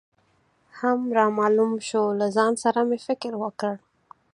هم 0.79 0.99
رامعلوم 1.17 1.73
شو، 1.87 2.03
له 2.19 2.27
ځان 2.35 2.53
سره 2.63 2.79
مې 2.89 2.97
فکر 3.07 3.31
وکړ. 3.43 3.73